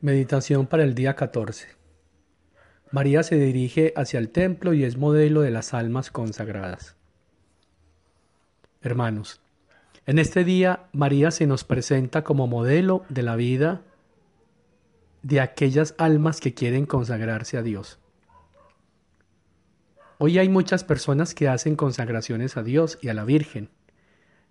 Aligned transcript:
Meditación 0.00 0.68
para 0.68 0.84
el 0.84 0.94
día 0.94 1.16
14. 1.16 1.66
María 2.92 3.24
se 3.24 3.34
dirige 3.34 3.92
hacia 3.96 4.20
el 4.20 4.28
templo 4.28 4.72
y 4.72 4.84
es 4.84 4.96
modelo 4.96 5.40
de 5.40 5.50
las 5.50 5.74
almas 5.74 6.12
consagradas. 6.12 6.94
Hermanos, 8.80 9.40
en 10.06 10.20
este 10.20 10.44
día 10.44 10.84
María 10.92 11.32
se 11.32 11.48
nos 11.48 11.64
presenta 11.64 12.22
como 12.22 12.46
modelo 12.46 13.04
de 13.08 13.24
la 13.24 13.34
vida 13.34 13.82
de 15.22 15.40
aquellas 15.40 15.96
almas 15.98 16.38
que 16.38 16.54
quieren 16.54 16.86
consagrarse 16.86 17.56
a 17.56 17.62
Dios. 17.62 17.98
Hoy 20.18 20.38
hay 20.38 20.48
muchas 20.48 20.84
personas 20.84 21.34
que 21.34 21.48
hacen 21.48 21.74
consagraciones 21.74 22.56
a 22.56 22.62
Dios 22.62 23.00
y 23.02 23.08
a 23.08 23.14
la 23.14 23.24
Virgen, 23.24 23.68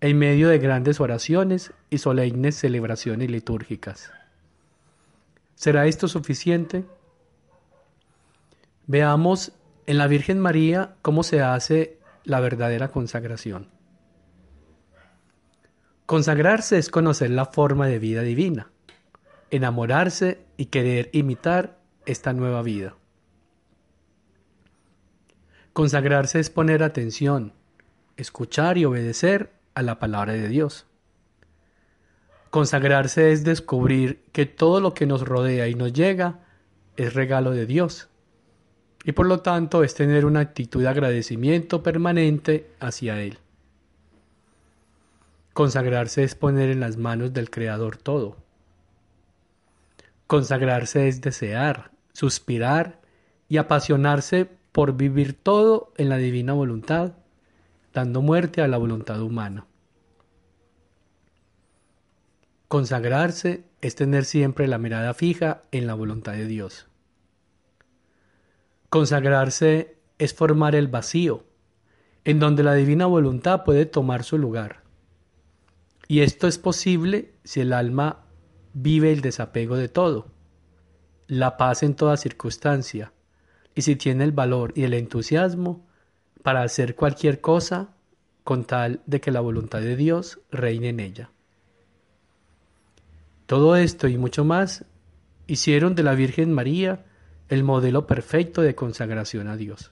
en 0.00 0.18
medio 0.18 0.48
de 0.48 0.58
grandes 0.58 0.98
oraciones 0.98 1.72
y 1.90 1.98
solemnes 1.98 2.56
celebraciones 2.56 3.30
litúrgicas. 3.30 4.10
¿Será 5.58 5.86
esto 5.86 6.06
suficiente? 6.06 6.84
Veamos 8.86 9.50
en 9.86 9.98
la 9.98 10.06
Virgen 10.06 10.38
María 10.38 10.94
cómo 11.02 11.24
se 11.24 11.42
hace 11.42 11.98
la 12.22 12.38
verdadera 12.38 12.92
consagración. 12.92 13.68
Consagrarse 16.06 16.78
es 16.78 16.90
conocer 16.90 17.30
la 17.30 17.46
forma 17.46 17.88
de 17.88 17.98
vida 17.98 18.22
divina, 18.22 18.70
enamorarse 19.50 20.44
y 20.56 20.66
querer 20.66 21.10
imitar 21.12 21.80
esta 22.06 22.32
nueva 22.32 22.62
vida. 22.62 22.94
Consagrarse 25.72 26.38
es 26.38 26.50
poner 26.50 26.84
atención, 26.84 27.52
escuchar 28.16 28.78
y 28.78 28.84
obedecer 28.84 29.50
a 29.74 29.82
la 29.82 29.98
palabra 29.98 30.34
de 30.34 30.46
Dios. 30.46 30.87
Consagrarse 32.50 33.32
es 33.32 33.44
descubrir 33.44 34.22
que 34.32 34.46
todo 34.46 34.80
lo 34.80 34.94
que 34.94 35.06
nos 35.06 35.22
rodea 35.22 35.68
y 35.68 35.74
nos 35.74 35.92
llega 35.92 36.40
es 36.96 37.14
regalo 37.14 37.50
de 37.50 37.66
Dios. 37.66 38.08
Y 39.04 39.12
por 39.12 39.26
lo 39.26 39.40
tanto 39.40 39.84
es 39.84 39.94
tener 39.94 40.24
una 40.24 40.40
actitud 40.40 40.82
de 40.82 40.88
agradecimiento 40.88 41.82
permanente 41.82 42.70
hacia 42.80 43.20
Él. 43.20 43.38
Consagrarse 45.52 46.24
es 46.24 46.34
poner 46.34 46.70
en 46.70 46.80
las 46.80 46.96
manos 46.96 47.32
del 47.32 47.50
Creador 47.50 47.96
todo. 47.96 48.36
Consagrarse 50.26 51.08
es 51.08 51.20
desear, 51.20 51.90
suspirar 52.12 53.00
y 53.48 53.56
apasionarse 53.56 54.48
por 54.72 54.96
vivir 54.96 55.34
todo 55.34 55.92
en 55.96 56.08
la 56.08 56.16
divina 56.16 56.52
voluntad, 56.52 57.12
dando 57.92 58.22
muerte 58.22 58.62
a 58.62 58.68
la 58.68 58.76
voluntad 58.76 59.20
humana. 59.20 59.67
Consagrarse 62.68 63.64
es 63.80 63.94
tener 63.94 64.26
siempre 64.26 64.68
la 64.68 64.76
mirada 64.76 65.14
fija 65.14 65.62
en 65.72 65.86
la 65.86 65.94
voluntad 65.94 66.32
de 66.32 66.44
Dios. 66.44 66.86
Consagrarse 68.90 69.96
es 70.18 70.34
formar 70.34 70.74
el 70.74 70.88
vacío, 70.88 71.44
en 72.24 72.38
donde 72.38 72.62
la 72.62 72.74
divina 72.74 73.06
voluntad 73.06 73.64
puede 73.64 73.86
tomar 73.86 74.22
su 74.22 74.36
lugar. 74.36 74.82
Y 76.08 76.20
esto 76.20 76.46
es 76.46 76.58
posible 76.58 77.32
si 77.42 77.60
el 77.60 77.72
alma 77.72 78.26
vive 78.74 79.12
el 79.12 79.22
desapego 79.22 79.76
de 79.76 79.88
todo, 79.88 80.26
la 81.26 81.56
paz 81.56 81.82
en 81.82 81.94
toda 81.94 82.18
circunstancia, 82.18 83.14
y 83.74 83.80
si 83.80 83.96
tiene 83.96 84.24
el 84.24 84.32
valor 84.32 84.74
y 84.76 84.84
el 84.84 84.92
entusiasmo 84.92 85.86
para 86.42 86.64
hacer 86.64 86.96
cualquier 86.96 87.40
cosa 87.40 87.94
con 88.44 88.66
tal 88.66 89.00
de 89.06 89.22
que 89.22 89.30
la 89.30 89.40
voluntad 89.40 89.80
de 89.80 89.96
Dios 89.96 90.40
reine 90.50 90.90
en 90.90 91.00
ella. 91.00 91.30
Todo 93.48 93.76
esto 93.76 94.08
y 94.08 94.18
mucho 94.18 94.44
más 94.44 94.84
hicieron 95.46 95.94
de 95.94 96.02
la 96.02 96.14
Virgen 96.14 96.52
María 96.52 97.06
el 97.48 97.64
modelo 97.64 98.06
perfecto 98.06 98.60
de 98.60 98.74
consagración 98.74 99.48
a 99.48 99.56
Dios. 99.56 99.90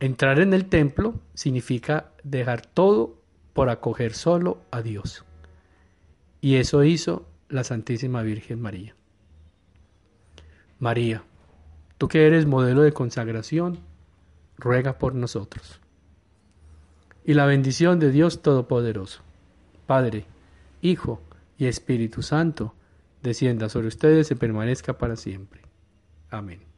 Entrar 0.00 0.40
en 0.40 0.54
el 0.54 0.64
templo 0.64 1.20
significa 1.34 2.10
dejar 2.22 2.64
todo 2.64 3.20
por 3.52 3.68
acoger 3.68 4.14
solo 4.14 4.62
a 4.70 4.80
Dios. 4.80 5.26
Y 6.40 6.56
eso 6.56 6.84
hizo 6.84 7.26
la 7.50 7.64
Santísima 7.64 8.22
Virgen 8.22 8.62
María. 8.62 8.96
María, 10.78 11.22
tú 11.98 12.08
que 12.08 12.26
eres 12.26 12.46
modelo 12.46 12.80
de 12.80 12.92
consagración, 12.92 13.78
ruega 14.56 14.96
por 14.96 15.14
nosotros. 15.14 15.82
Y 17.26 17.34
la 17.34 17.44
bendición 17.44 17.98
de 17.98 18.10
Dios 18.10 18.40
Todopoderoso, 18.40 19.20
Padre, 19.86 20.24
Hijo, 20.80 21.20
y 21.58 21.66
Espíritu 21.66 22.22
Santo, 22.22 22.74
descienda 23.22 23.68
sobre 23.68 23.88
ustedes 23.88 24.30
y 24.30 24.34
permanezca 24.34 24.98
para 24.98 25.16
siempre. 25.16 25.62
Amén. 26.30 26.73